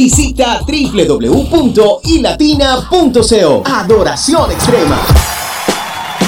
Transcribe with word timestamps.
Visita 0.00 0.62
www.ilatina.co. 0.66 3.62
Adoración 3.66 4.50
extrema. 4.50 5.39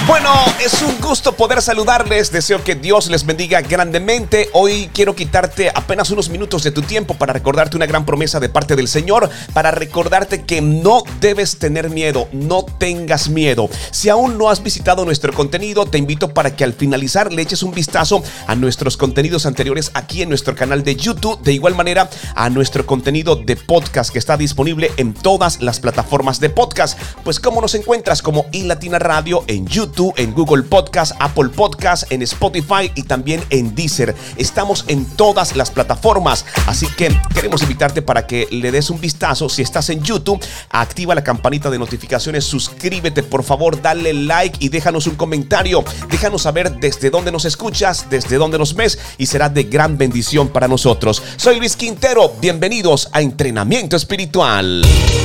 Bueno, 0.04 0.30
es 0.60 0.82
un 0.82 1.00
gusto 1.00 1.36
poder 1.36 1.62
saludarles. 1.62 2.32
Deseo 2.32 2.64
que 2.64 2.74
Dios 2.74 3.08
les 3.08 3.24
bendiga 3.24 3.60
grandemente. 3.60 4.48
Hoy 4.52 4.90
quiero 4.92 5.14
quitarte 5.14 5.70
apenas 5.72 6.10
unos 6.10 6.28
minutos 6.28 6.64
de 6.64 6.72
tu 6.72 6.82
tiempo 6.82 7.14
para 7.14 7.32
recordarte 7.32 7.76
una 7.76 7.86
gran 7.86 8.04
promesa 8.04 8.40
de 8.40 8.48
parte 8.48 8.74
del 8.74 8.88
Señor, 8.88 9.30
para 9.52 9.70
recordarte 9.70 10.42
que 10.42 10.60
no 10.60 11.04
debes 11.20 11.58
tener 11.58 11.88
miedo, 11.88 12.28
no 12.32 12.64
tengas 12.64 13.28
miedo. 13.28 13.70
Si 13.92 14.08
aún 14.08 14.38
no 14.38 14.50
has 14.50 14.64
visitado 14.64 15.04
nuestro 15.04 15.32
contenido, 15.32 15.86
te 15.86 15.98
invito 15.98 16.34
para 16.34 16.56
que 16.56 16.64
al 16.64 16.72
finalizar 16.72 17.32
le 17.32 17.42
eches 17.42 17.62
un 17.62 17.72
vistazo 17.72 18.24
a 18.48 18.56
nuestros 18.56 18.96
contenidos 18.96 19.46
anteriores 19.46 19.92
aquí 19.94 20.22
en 20.22 20.30
nuestro 20.30 20.56
canal 20.56 20.82
de 20.82 20.96
YouTube. 20.96 21.40
De 21.42 21.52
igual 21.52 21.76
manera, 21.76 22.10
a 22.34 22.50
nuestro 22.50 22.86
contenido 22.86 23.36
de 23.36 23.54
podcast 23.54 24.12
que 24.12 24.18
está 24.18 24.36
disponible 24.36 24.90
en 24.96 25.14
todas 25.14 25.62
las 25.62 25.78
plataformas 25.78 26.40
de 26.40 26.50
podcast. 26.50 26.98
Pues, 27.22 27.38
¿cómo 27.38 27.60
nos 27.60 27.76
encuentras? 27.76 28.20
Como 28.20 28.46
iLatina 28.50 28.98
Radio 28.98 29.44
en 29.46 29.64
YouTube 29.68 29.91
en 30.16 30.32
Google 30.32 30.62
Podcast, 30.62 31.12
Apple 31.20 31.50
Podcast, 31.50 32.10
en 32.10 32.22
Spotify 32.22 32.90
y 32.94 33.02
también 33.02 33.44
en 33.50 33.74
Deezer. 33.74 34.14
Estamos 34.36 34.86
en 34.88 35.04
todas 35.04 35.54
las 35.54 35.70
plataformas, 35.70 36.46
así 36.66 36.86
que 36.96 37.14
queremos 37.34 37.62
invitarte 37.62 38.00
para 38.00 38.26
que 38.26 38.48
le 38.50 38.72
des 38.72 38.88
un 38.88 39.00
vistazo. 39.00 39.50
Si 39.50 39.60
estás 39.60 39.90
en 39.90 40.02
YouTube, 40.02 40.42
activa 40.70 41.14
la 41.14 41.22
campanita 41.22 41.68
de 41.68 41.78
notificaciones, 41.78 42.44
suscríbete 42.44 43.22
por 43.22 43.44
favor, 43.44 43.82
dale 43.82 44.14
like 44.14 44.56
y 44.64 44.70
déjanos 44.70 45.06
un 45.06 45.16
comentario. 45.16 45.84
Déjanos 46.10 46.42
saber 46.42 46.74
desde 46.80 47.10
dónde 47.10 47.30
nos 47.30 47.44
escuchas, 47.44 48.06
desde 48.08 48.36
dónde 48.36 48.58
nos 48.58 48.74
ves 48.74 48.98
y 49.18 49.26
será 49.26 49.50
de 49.50 49.64
gran 49.64 49.98
bendición 49.98 50.48
para 50.48 50.68
nosotros. 50.68 51.22
Soy 51.36 51.58
Luis 51.58 51.76
Quintero, 51.76 52.32
bienvenidos 52.40 53.10
a 53.12 53.20
Entrenamiento 53.20 53.96
Espiritual. 53.96 54.82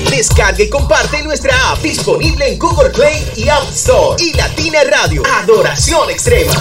Descarga 0.09 0.61
y 0.61 0.70
comparte 0.70 1.23
nuestra 1.23 1.53
app 1.72 1.81
disponible 1.81 2.52
en 2.52 2.59
Google 2.59 2.89
Play 2.89 3.25
y 3.38 3.47
App 3.47 3.70
Store. 3.72 4.22
Y 4.22 4.33
la 4.33 4.47
Latina 4.58 4.80
Radio. 4.89 5.22
Adoración 5.44 6.09
extrema. 6.09 6.52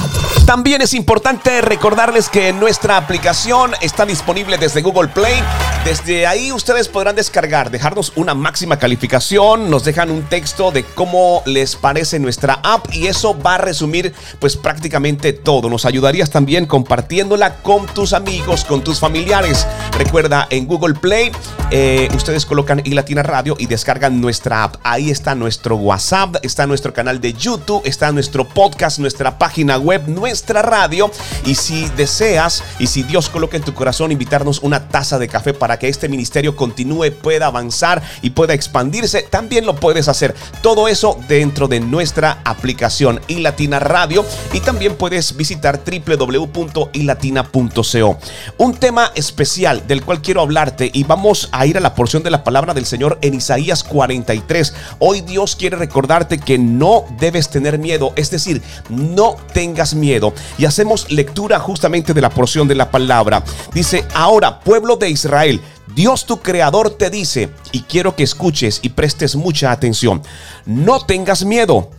También 0.45 0.83
es 0.83 0.93
importante 0.93 1.63
recordarles 1.63 2.29
que 2.29 2.53
nuestra 2.53 2.99
aplicación 2.99 3.73
está 3.81 4.05
disponible 4.05 4.59
desde 4.59 4.83
Google 4.83 5.09
Play. 5.09 5.43
Desde 5.85 6.27
ahí 6.27 6.53
ustedes 6.53 6.89
podrán 6.89 7.17
descargar, 7.17 7.71
dejarnos 7.71 8.13
una 8.17 8.35
máxima 8.35 8.79
calificación, 8.79 9.71
nos 9.71 9.85
dejan 9.85 10.11
un 10.11 10.25
texto 10.25 10.73
de 10.73 10.85
cómo 10.85 11.43
les 11.47 11.75
parece 11.75 12.19
nuestra 12.19 12.61
app 12.63 12.93
y 12.93 13.07
eso 13.07 13.41
va 13.41 13.55
a 13.55 13.59
resumir 13.59 14.13
pues 14.41 14.57
prácticamente 14.57 15.33
todo. 15.33 15.71
Nos 15.71 15.87
ayudarías 15.87 16.31
también 16.31 16.67
compartiéndola 16.67 17.57
con 17.63 17.87
tus 17.87 18.13
amigos, 18.13 18.65
con 18.65 18.85
tus 18.85 19.01
familiares. 19.01 19.67
Recuerda, 19.97 20.47
en 20.51 20.67
Google 20.67 20.95
Play 20.95 21.33
eh, 21.71 22.09
ustedes 22.15 22.47
colocan 22.47 22.83
y 22.85 22.91
Latina 22.91 23.23
Radio 23.23 23.57
y 23.59 23.67
descargan 23.67 24.21
nuestra 24.21 24.65
app. 24.65 24.77
Ahí 24.83 25.11
está 25.11 25.35
nuestro 25.35 25.77
WhatsApp, 25.77 26.37
está 26.43 26.67
nuestro 26.67 26.93
canal 26.93 27.21
de 27.21 27.33
YouTube 27.33 27.83
está 27.87 28.13
nuestro 28.13 28.47
podcast, 28.47 28.99
nuestra 28.99 29.39
página 29.39 29.79
web, 29.79 30.07
nuestra 30.09 30.61
radio. 30.63 31.11
Y 31.45 31.55
si 31.55 31.87
deseas 31.97 32.63
y 32.79 32.89
si 32.89 33.03
Dios 33.03 33.29
coloca 33.29 33.57
en 33.57 33.63
tu 33.63 33.75
corazón 33.75 34.13
invitarnos 34.13 34.61
una 34.61 34.89
taza 34.89 35.19
de 35.19 35.29
café 35.29 35.53
para 35.55 35.79
que 35.79 35.89
este 35.89 36.09
ministerio 36.09 36.57
continúe, 36.57 37.13
pueda 37.13 37.47
avanzar 37.47 38.03
y 38.23 38.31
pueda 38.31 38.55
expandirse, 38.55 39.23
también 39.23 39.67
lo 39.67 39.77
puedes 39.77 40.09
hacer. 40.09 40.35
Todo 40.63 40.89
eso 40.89 41.19
dentro 41.29 41.69
de 41.69 41.81
nuestra 41.81 42.41
aplicación 42.45 43.21
iLatina 43.29 43.79
Radio 43.79 44.25
y 44.53 44.61
también 44.61 44.97
puedes 44.97 45.37
visitar 45.37 45.83
www.ilatina.co. 45.85 48.19
Un 48.59 48.75
tema 48.75 49.13
especial 49.15 49.87
del 49.87 50.05
cual 50.05 50.21
quiero 50.21 50.41
hablarte 50.41 50.91
y 50.93 51.05
vamos 51.05 51.49
a 51.53 51.67
ir 51.67 51.77
a 51.77 51.81
la 51.81 51.95
porción 51.95 52.23
de 52.23 52.31
la 52.31 52.45
palabra 52.45 52.75
del 52.75 52.87
Señor 52.87 53.19
en 53.23 53.35
Isaías 53.35 53.85
43. 53.85 54.75
Hoy 54.99 55.21
Dios 55.21 55.57
quiere 55.57 55.77
recordarte 55.77 56.39
que 56.39 56.59
no 56.59 57.05
debes 57.19 57.49
tener 57.49 57.76
miedo, 57.79 58.13
es 58.17 58.31
decir, 58.31 58.63
no 58.89 59.37
tengas 59.53 59.95
miedo. 59.95 60.33
Y 60.59 60.65
hacemos 60.65 61.11
lectura 61.11 61.59
justamente 61.59 62.15
de 62.15 62.21
la 62.21 62.31
porción 62.31 62.69
de 62.69 62.75
la 62.75 62.91
palabra. 62.91 63.45
Dice, 63.73 64.05
ahora, 64.15 64.61
pueblo 64.61 64.97
de 64.97 65.11
Israel, 65.11 65.61
Dios 65.95 66.27
tu 66.27 66.41
creador 66.41 66.91
te 66.91 67.11
dice, 67.11 67.51
y 67.73 67.83
quiero 67.83 68.17
que 68.17 68.25
escuches 68.25 68.81
y 68.83 68.91
prestes 68.91 69.37
mucha 69.37 69.71
atención, 69.71 70.23
no 70.65 71.01
tengas 71.01 71.45
miedo, 71.45 71.91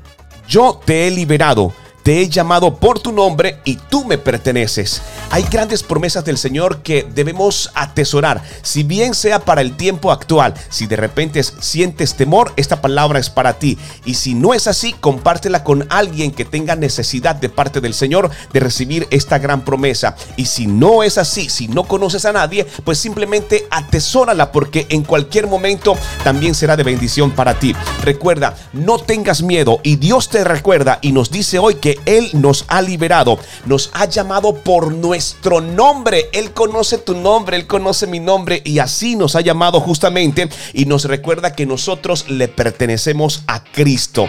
yo 0.48 0.80
te 0.86 1.08
he 1.08 1.12
liberado 1.12 1.74
te 2.08 2.22
he 2.22 2.30
llamado 2.30 2.76
por 2.76 3.00
tu 3.00 3.12
nombre 3.12 3.60
y 3.66 3.76
tú 3.76 4.06
me 4.06 4.18
perteneces. 4.18 5.02
Hay 5.30 5.44
grandes 5.44 5.84
promesas 5.84 6.24
del 6.24 6.38
Señor 6.38 6.82
que 6.82 7.06
debemos 7.14 7.70
atesorar, 7.76 8.42
si 8.62 8.84
bien 8.84 9.14
sea 9.14 9.40
para 9.40 9.60
el 9.60 9.76
tiempo 9.76 10.14
actual. 10.14 10.54
Si 10.70 10.88
de 10.88 10.96
repente 10.96 11.44
sientes 11.44 12.16
temor, 12.16 12.54
esta 12.56 12.80
palabra 12.80 13.20
es 13.20 13.30
para 13.30 13.60
ti. 13.60 13.78
Y 14.06 14.14
si 14.14 14.36
no 14.36 14.54
es 14.54 14.68
así, 14.68 14.94
compártela 14.94 15.66
con 15.66 15.86
alguien 15.90 16.32
que 16.32 16.46
tenga 16.46 16.78
necesidad 16.78 17.36
de 17.36 17.50
parte 17.50 17.82
del 17.82 17.94
Señor 17.94 18.32
de 18.54 18.62
recibir 18.62 19.06
esta 19.12 19.38
gran 19.38 19.66
promesa. 19.66 20.16
Y 20.38 20.46
si 20.46 20.66
no 20.66 21.04
es 21.04 21.18
así, 21.18 21.50
si 21.50 21.68
no 21.68 21.84
conoces 21.84 22.24
a 22.24 22.32
nadie, 22.32 22.66
pues 22.86 23.00
simplemente 23.00 23.68
atesórala 23.70 24.54
porque 24.54 24.88
en 24.92 25.04
cualquier 25.04 25.48
momento 25.48 25.98
también 26.24 26.56
será 26.56 26.78
de 26.78 26.84
bendición 26.84 27.32
para 27.32 27.60
ti. 27.60 27.76
Recuerda, 28.06 28.56
no 28.72 28.98
tengas 28.98 29.42
miedo 29.42 29.82
y 29.84 29.98
Dios 29.98 30.30
te 30.30 30.46
recuerda 30.46 31.00
y 31.02 31.12
nos 31.12 31.32
dice 31.32 31.60
hoy 31.60 31.76
que 31.76 31.97
él 32.06 32.30
nos 32.34 32.66
ha 32.68 32.82
liberado, 32.82 33.40
nos 33.66 33.90
ha 33.94 34.06
llamado 34.06 34.56
por 34.56 34.94
nuestro 34.94 35.62
nombre. 35.62 36.30
Él 36.34 36.52
conoce 36.52 36.98
tu 36.98 37.16
nombre, 37.16 37.58
Él 37.58 37.68
conoce 37.68 38.08
mi 38.08 38.20
nombre 38.20 38.62
y 38.64 38.80
así 38.80 39.16
nos 39.16 39.36
ha 39.36 39.42
llamado 39.42 39.80
justamente 39.80 40.50
y 40.74 40.86
nos 40.86 41.06
recuerda 41.06 41.54
que 41.54 41.66
nosotros 41.66 42.30
le 42.30 42.48
pertenecemos 42.48 43.44
a 43.48 43.64
Cristo. 43.64 44.28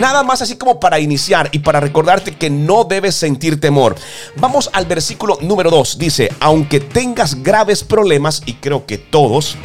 Nada 0.00 0.22
más 0.22 0.42
así 0.42 0.56
como 0.56 0.80
para 0.80 1.00
iniciar 1.00 1.48
y 1.52 1.60
para 1.60 1.80
recordarte 1.80 2.36
que 2.36 2.50
no 2.50 2.84
debes 2.84 3.14
sentir 3.14 3.60
temor. 3.60 3.96
Vamos 4.36 4.70
al 4.72 4.86
versículo 4.86 5.38
número 5.40 5.70
2. 5.70 5.98
Dice, 5.98 6.30
aunque 6.40 6.80
tengas 6.80 7.42
graves 7.42 7.84
problemas, 7.84 8.42
y 8.46 8.54
creo 8.54 8.86
que 8.86 8.98
todos, 8.98 9.56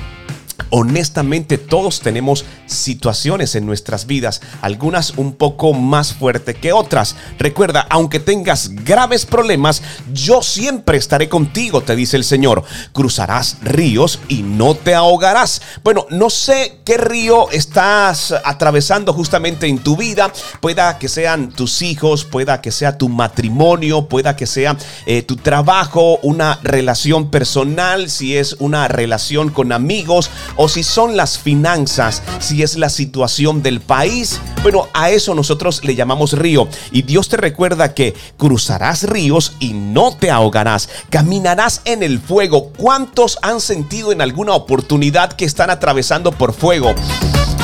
Honestamente 0.72 1.58
todos 1.58 2.00
tenemos 2.00 2.46
situaciones 2.68 3.56
en 3.56 3.66
nuestras 3.66 4.06
vidas, 4.06 4.42
algunas 4.62 5.18
un 5.18 5.34
poco 5.34 5.74
más 5.74 6.14
fuertes 6.14 6.56
que 6.56 6.74
otras. 6.74 7.16
Recuerda, 7.40 7.88
aunque 7.90 8.20
tengas 8.20 8.70
graves 8.70 9.26
problemas, 9.26 9.82
yo 10.14 10.42
siempre 10.44 10.98
estaré 10.98 11.28
contigo, 11.28 11.82
te 11.82 11.96
dice 11.96 12.18
el 12.18 12.24
Señor. 12.24 12.64
Cruzarás 12.94 13.58
ríos 13.62 14.20
y 14.28 14.44
no 14.44 14.76
te 14.76 14.94
ahogarás. 14.94 15.62
Bueno, 15.84 16.06
no 16.10 16.30
sé 16.30 16.80
qué 16.86 16.98
río 16.98 17.50
estás 17.52 18.34
atravesando 18.44 19.14
justamente 19.14 19.68
en 19.68 19.80
tu 19.80 19.98
vida. 19.98 20.32
Pueda 20.62 21.00
que 21.00 21.10
sean 21.10 21.50
tus 21.50 21.82
hijos, 21.82 22.26
pueda 22.26 22.62
que 22.62 22.72
sea 22.72 22.98
tu 22.98 23.10
matrimonio, 23.10 24.08
pueda 24.08 24.36
que 24.36 24.46
sea 24.46 24.78
eh, 25.06 25.24
tu 25.24 25.36
trabajo, 25.36 26.20
una 26.22 26.60
relación 26.64 27.32
personal, 27.32 28.10
si 28.10 28.38
es 28.38 28.56
una 28.60 28.88
relación 28.88 29.50
con 29.50 29.72
amigos 29.72 30.30
o 30.62 30.68
si 30.68 30.84
son 30.84 31.16
las 31.16 31.40
finanzas, 31.40 32.22
si 32.40 32.64
es 32.64 32.76
la 32.76 32.90
situación 32.90 33.64
del 33.64 33.80
país. 33.80 34.42
Bueno, 34.62 34.90
a 34.94 35.10
eso 35.10 35.34
nosotros 35.34 35.86
le 35.86 35.96
llamamos 35.96 36.34
río. 36.34 36.68
Y 36.92 37.04
Dios 37.04 37.30
te 37.30 37.38
recuerda 37.38 37.94
que 37.94 38.14
cruzarás 38.36 39.04
ríos 39.04 39.54
y 39.60 39.72
no 39.72 40.18
te 40.18 40.30
ahogarás. 40.30 40.90
Caminarás 41.10 41.80
en 41.86 42.04
el 42.04 42.20
fuego. 42.20 42.74
¿Cuántos 42.76 43.40
han 43.42 43.62
sentido 43.62 44.12
en 44.12 44.20
alguna 44.20 44.52
oportunidad 44.52 45.32
que 45.32 45.46
están 45.46 45.70
atravesando 45.70 46.34
por 46.34 46.54
fuego? 46.54 46.94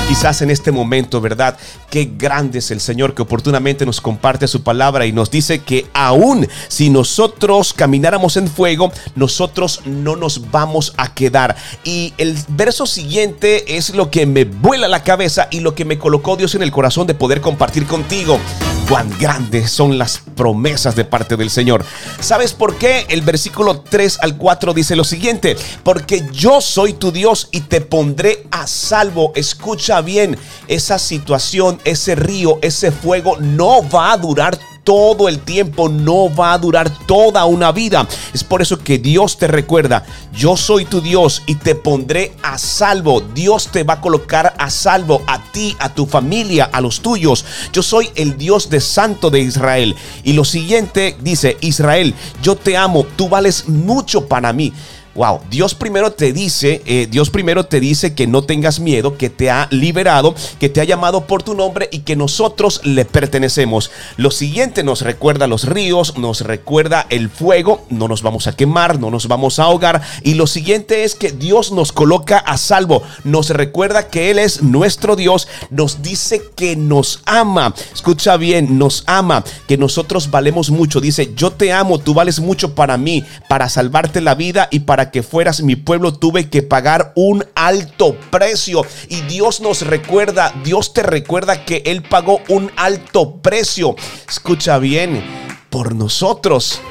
Quizás 0.07 0.43
en 0.43 0.51
este 0.51 0.71
momento, 0.71 1.19
¿verdad? 1.19 1.57
Qué 1.89 2.11
grande 2.15 2.59
es 2.59 2.69
el 2.69 2.79
Señor 2.79 3.15
que 3.15 3.23
oportunamente 3.23 3.87
nos 3.87 4.01
comparte 4.01 4.47
su 4.47 4.61
palabra 4.61 5.07
y 5.07 5.11
nos 5.11 5.31
dice 5.31 5.59
que 5.59 5.87
aún 5.93 6.47
si 6.67 6.91
nosotros 6.91 7.73
camináramos 7.73 8.37
en 8.37 8.47
fuego, 8.47 8.91
nosotros 9.15 9.81
no 9.85 10.15
nos 10.15 10.51
vamos 10.51 10.93
a 10.97 11.15
quedar. 11.15 11.55
Y 11.83 12.13
el 12.19 12.37
verso 12.49 12.85
siguiente 12.85 13.77
es 13.77 13.95
lo 13.95 14.11
que 14.11 14.27
me 14.27 14.45
vuela 14.45 14.87
la 14.87 15.03
cabeza 15.03 15.47
y 15.49 15.61
lo 15.61 15.73
que 15.73 15.85
me 15.85 15.97
colocó 15.97 16.35
Dios 16.35 16.53
en 16.53 16.61
el 16.61 16.71
corazón 16.71 17.07
de 17.07 17.15
poder 17.15 17.41
compartir 17.41 17.87
contigo. 17.87 18.39
Cuán 18.87 19.09
grandes 19.19 19.71
son 19.71 19.97
las 19.97 20.21
promesas 20.35 20.95
de 20.95 21.05
parte 21.05 21.35
del 21.35 21.49
Señor. 21.49 21.83
¿Sabes 22.19 22.53
por 22.53 22.77
qué? 22.77 23.07
El 23.09 23.21
versículo 23.21 23.79
3 23.79 24.19
al 24.21 24.37
4 24.37 24.75
dice 24.75 24.95
lo 24.95 25.03
siguiente, 25.03 25.57
porque 25.81 26.23
yo 26.31 26.61
soy 26.61 26.93
tu 26.93 27.11
Dios 27.11 27.47
y 27.51 27.61
te 27.61 27.81
pondré 27.81 28.45
a 28.51 28.67
salvo. 28.67 29.31
Escucha 29.35 29.94
bien, 30.01 30.37
esa 30.67 30.99
situación, 30.99 31.79
ese 31.83 32.15
río, 32.15 32.59
ese 32.61 32.91
fuego 32.91 33.37
no 33.39 33.87
va 33.89 34.11
a 34.11 34.17
durar 34.17 34.57
todo 34.85 35.27
el 35.27 35.39
tiempo, 35.39 35.89
no 35.89 36.33
va 36.33 36.53
a 36.53 36.57
durar 36.59 36.89
toda 37.05 37.43
una 37.45 37.73
vida. 37.73 38.07
Es 38.33 38.43
por 38.43 38.61
eso 38.61 38.77
que 38.77 38.99
Dios 38.99 39.37
te 39.37 39.47
recuerda, 39.47 40.05
yo 40.31 40.55
soy 40.55 40.85
tu 40.85 41.01
Dios 41.01 41.41
y 41.47 41.55
te 41.55 41.75
pondré 41.75 42.33
a 42.43 42.57
salvo. 42.57 43.19
Dios 43.19 43.67
te 43.71 43.83
va 43.83 43.95
a 43.95 44.01
colocar 44.01 44.53
a 44.57 44.69
salvo 44.69 45.23
a 45.27 45.43
ti, 45.51 45.75
a 45.79 45.93
tu 45.93 46.05
familia, 46.05 46.69
a 46.71 46.79
los 46.79 47.01
tuyos. 47.01 47.43
Yo 47.73 47.81
soy 47.81 48.09
el 48.15 48.37
Dios 48.37 48.69
de 48.69 48.79
Santo 48.79 49.31
de 49.31 49.39
Israel. 49.39 49.95
Y 50.23 50.33
lo 50.33 50.45
siguiente 50.45 51.17
dice, 51.19 51.57
Israel, 51.61 52.13
yo 52.43 52.55
te 52.55 52.77
amo, 52.77 53.05
tú 53.15 53.27
vales 53.27 53.67
mucho 53.67 54.27
para 54.27 54.53
mí. 54.53 54.71
Wow, 55.15 55.39
Dios 55.49 55.75
primero 55.75 56.11
te 56.11 56.33
dice, 56.33 56.81
eh, 56.85 57.07
Dios 57.09 57.29
primero 57.29 57.65
te 57.65 57.79
dice 57.79 58.13
que 58.13 58.27
no 58.27 58.41
tengas 58.41 58.81
miedo, 58.81 59.17
que 59.17 59.29
te 59.29 59.49
ha 59.49 59.69
liberado, 59.71 60.35
que 60.59 60.67
te 60.67 60.81
ha 60.81 60.83
llamado 60.83 61.25
por 61.25 61.41
tu 61.41 61.55
nombre 61.55 61.87
y 61.89 61.99
que 61.99 62.17
nosotros 62.17 62.81
le 62.83 63.05
pertenecemos. 63.05 63.91
Lo 64.17 64.29
siguiente 64.29 64.83
nos 64.83 65.03
recuerda 65.03 65.47
los 65.47 65.63
ríos, 65.63 66.17
nos 66.17 66.41
recuerda 66.41 67.07
el 67.09 67.29
fuego, 67.29 67.85
no 67.89 68.09
nos 68.09 68.23
vamos 68.23 68.47
a 68.47 68.57
quemar, 68.57 68.99
no 68.99 69.09
nos 69.09 69.29
vamos 69.29 69.57
a 69.57 69.63
ahogar. 69.63 70.01
Y 70.21 70.33
lo 70.33 70.47
siguiente 70.47 71.05
es 71.05 71.15
que 71.15 71.31
Dios 71.31 71.71
nos 71.71 71.93
coloca 71.93 72.37
a 72.37 72.57
salvo, 72.57 73.01
nos 73.23 73.51
recuerda 73.51 74.09
que 74.09 74.31
Él 74.31 74.37
es 74.37 74.63
nuestro 74.63 75.15
Dios, 75.15 75.47
nos 75.69 76.01
dice 76.01 76.41
que 76.57 76.75
nos 76.75 77.21
ama. 77.25 77.73
Escucha 77.93 78.35
bien, 78.35 78.77
nos 78.77 79.05
ama, 79.07 79.45
que 79.65 79.77
nosotros 79.77 80.29
valemos 80.29 80.71
mucho. 80.71 80.99
Dice, 80.99 81.33
yo 81.37 81.51
te 81.51 81.71
amo, 81.71 81.99
tú 81.99 82.13
vales 82.13 82.41
mucho 82.41 82.75
para 82.75 82.97
mí, 82.97 83.23
para 83.47 83.69
salvarte 83.69 84.19
la 84.19 84.35
vida 84.35 84.67
y 84.71 84.79
para 84.79 85.04
que 85.11 85.23
fueras 85.23 85.61
mi 85.61 85.75
pueblo 85.75 86.13
tuve 86.13 86.49
que 86.49 86.63
pagar 86.63 87.11
un 87.15 87.45
alto 87.55 88.15
precio. 88.31 88.85
Y 89.09 89.21
Dios 89.21 89.61
nos 89.61 89.81
recuerda, 89.81 90.53
Dios 90.63 90.93
te 90.93 91.03
recuerda 91.03 91.65
que 91.65 91.83
Él 91.85 92.03
pagó 92.03 92.41
un 92.49 92.71
alto 92.75 93.37
precio. 93.41 93.95
Escucha 94.27 94.77
bien, 94.77 95.23
por 95.69 95.95
nosotros. 95.95 96.81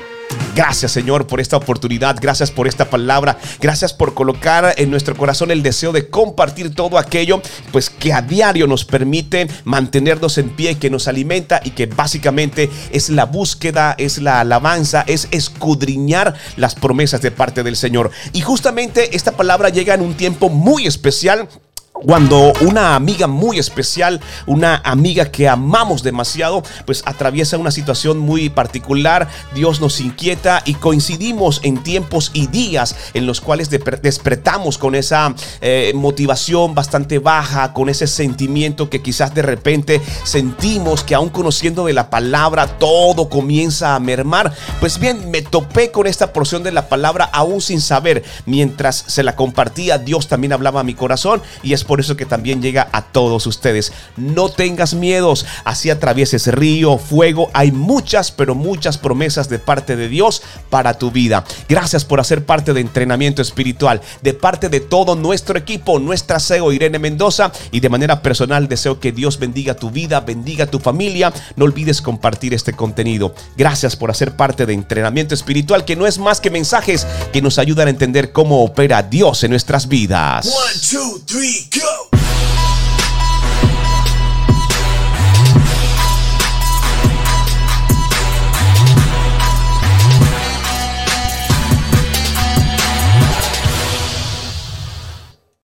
Gracias 0.55 0.93
Señor 0.93 1.27
por 1.27 1.41
esta 1.41 1.57
oportunidad, 1.57 2.17
gracias 2.21 2.53
por 2.53 2.69
esta 2.69 2.89
palabra, 2.89 3.39
gracias 3.61 3.93
por 3.93 4.15
colocar 4.15 4.75
en 4.77 4.89
nuestro 4.89 5.17
corazón 5.17 5.51
el 5.51 5.65
deseo 5.65 5.91
de 5.91 6.09
compartir 6.09 6.75
todo 6.75 6.97
aquello, 6.97 7.43
pues 7.73 7.91
que 7.91 8.13
a 8.13 8.23
diario 8.23 8.69
nos 8.69 8.85
permite 8.85 9.49
mantenernos 9.65 10.39
en 10.39 10.51
pie, 10.51 10.79
que 10.79 10.91
nos 10.91 11.09
alimenta 11.09 11.61
y 11.65 11.71
que 11.71 11.87
básicamente 11.87 12.71
es 12.93 13.09
la 13.09 13.25
búsqueda, 13.25 13.97
es 13.99 14.19
la 14.19 14.41
alabanza, 14.41 15.05
es 15.09 15.27
escudriñar 15.33 16.35
las 16.57 16.77
promesas 16.77 17.21
de 17.21 17.33
parte 17.33 17.65
del 17.65 17.77
Señor. 17.77 18.13
Y 18.33 18.41
justamente 18.41 19.17
esta 19.17 19.33
palabra 19.33 19.71
llega 19.71 19.95
en 19.95 20.03
un 20.03 20.15
tiempo 20.15 20.51
muy 20.51 20.87
especial 20.87 21.49
cuando 21.95 22.53
una 22.61 22.97
amiga 22.97 23.29
muy 23.29 23.61
especial, 23.61 24.21
una 24.47 24.83
amiga 24.85 25.31
que 25.31 25.49
amamos 25.49 26.03
demasiado, 26.03 26.65
pues 26.87 27.05
atraviesa 27.07 27.57
una 27.57 27.71
situación 27.71 28.19
muy 28.19 28.51
particular, 28.51 29.29
Dios 29.55 29.81
nos 29.81 30.01
inquieta 30.01 30.61
y 30.65 30.75
coincidimos 30.75 31.61
en 31.63 31.83
tiempos 31.85 32.33
y 32.35 32.49
días 32.49 32.97
en 33.15 33.27
los 33.27 33.41
cuales 33.41 33.71
despertamos 33.71 34.77
con 34.77 34.97
esa 34.97 35.35
eh, 35.61 35.93
motivación 35.95 36.75
bastante 36.75 37.21
baja, 37.21 37.73
con 37.73 37.89
ese 37.89 38.09
sentimiento 38.09 38.91
que 38.91 39.01
quizás 39.01 39.33
de 39.33 39.43
repente 39.43 40.03
sentimos 40.25 41.05
que 41.05 41.15
aún 41.15 41.29
conociendo 41.29 41.87
de 41.87 41.93
la 41.93 42.11
palabra 42.11 42.67
todo 42.67 43.29
comienza 43.29 43.95
a 43.95 44.01
mermar. 44.01 44.53
Pues 44.81 44.99
bien, 44.99 45.31
me 45.31 45.43
topé 45.43 45.93
con 45.93 46.09
esta 46.09 46.33
porción 46.33 46.65
de 46.65 46.73
la 46.73 46.89
palabra 46.89 47.25
aún 47.33 47.61
sin 47.61 47.81
saber. 47.81 48.25
Mientras 48.47 49.05
se 49.07 49.23
la 49.23 49.37
compartía, 49.37 49.99
Dios 49.99 50.27
también 50.27 50.53
hablaba 50.53 50.81
a 50.81 50.85
mi 50.85 50.95
corazón 50.95 51.41
y 51.63 51.73
por 51.85 52.01
eso 52.01 52.17
que 52.17 52.27
también 52.27 52.63
llega 52.63 52.89
a 52.93 53.03
todos 53.03 53.47
ustedes. 53.47 53.93
No 54.17 54.49
tengas 54.49 54.95
miedos, 54.95 55.47
así 55.65 55.91
atravieses 55.91 56.47
río, 56.49 56.99
fuego. 56.99 57.51
Hay 57.53 57.73
muchas, 57.73 58.31
pero 58.33 58.55
muchas 58.55 58.99
promesas 58.99 59.49
de 59.49 59.59
parte 59.59 59.97
de 59.97 60.09
Dios 60.09 60.43
para 60.71 60.95
tu 60.99 61.11
vida. 61.11 61.45
Gracias 61.69 62.05
por 62.05 62.21
hacer 62.21 62.45
parte 62.45 62.73
de 62.73 62.81
entrenamiento 62.81 63.43
espiritual, 63.43 64.01
de 64.23 64.35
parte 64.35 64.69
de 64.69 64.81
todo 64.81 65.15
nuestro 65.17 65.59
equipo, 65.59 65.99
nuestra 65.99 66.41
CEO 66.41 66.73
Irene 66.73 66.99
Mendoza 66.99 67.53
y 67.71 67.81
de 67.81 67.89
manera 67.89 68.23
personal 68.23 68.69
deseo 68.69 69.01
que 69.01 69.13
Dios 69.13 69.39
bendiga 69.39 69.75
tu 69.75 69.91
vida, 69.91 70.21
bendiga 70.21 70.67
tu 70.67 70.79
familia. 70.79 71.33
No 71.57 71.65
olvides 71.65 72.01
compartir 72.03 72.55
este 72.55 72.73
contenido. 72.73 73.35
Gracias 73.57 73.97
por 73.97 74.11
hacer 74.11 74.37
parte 74.37 74.67
de 74.67 74.73
entrenamiento 74.73 75.35
espiritual 75.35 75.85
que 75.85 75.97
no 75.97 76.07
es 76.07 76.19
más 76.19 76.41
que 76.41 76.51
mensajes 76.51 77.07
que 77.33 77.43
nos 77.43 77.59
ayudan 77.59 77.89
a 77.89 77.91
entender 77.91 78.33
cómo 78.33 78.65
opera 78.65 79.03
Dios 79.03 79.45
en 79.45 79.51
nuestras 79.51 79.89
vidas. 79.89 80.47
One, 80.47 80.81
two, 80.91 81.21
three, 81.27 81.69